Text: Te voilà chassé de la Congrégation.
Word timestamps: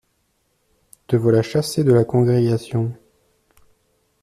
Te 1.05 1.15
voilà 1.15 1.43
chassé 1.43 1.83
de 1.83 1.93
la 1.93 2.03
Congrégation. 2.05 2.91